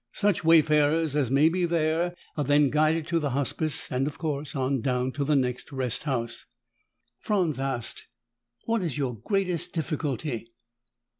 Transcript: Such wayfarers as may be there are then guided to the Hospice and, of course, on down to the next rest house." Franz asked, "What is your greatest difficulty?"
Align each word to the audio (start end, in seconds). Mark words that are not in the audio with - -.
Such 0.13 0.43
wayfarers 0.43 1.15
as 1.15 1.29
may 1.29 1.47
be 1.47 1.63
there 1.65 2.15
are 2.35 2.43
then 2.43 2.71
guided 2.71 3.05
to 3.05 3.19
the 3.19 3.29
Hospice 3.37 3.87
and, 3.91 4.07
of 4.07 4.17
course, 4.17 4.55
on 4.55 4.81
down 4.81 5.11
to 5.11 5.23
the 5.23 5.35
next 5.35 5.71
rest 5.71 6.05
house." 6.05 6.47
Franz 7.19 7.59
asked, 7.59 8.07
"What 8.65 8.81
is 8.81 8.97
your 8.97 9.15
greatest 9.19 9.73
difficulty?" 9.73 10.51